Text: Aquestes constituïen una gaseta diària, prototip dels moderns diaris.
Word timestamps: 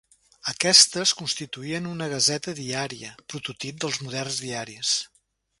Aquestes 0.51 1.11
constituïen 1.19 1.89
una 1.91 2.07
gaseta 2.15 2.55
diària, 2.63 3.13
prototip 3.35 3.81
dels 3.85 4.03
moderns 4.07 4.41
diaris. 4.49 4.97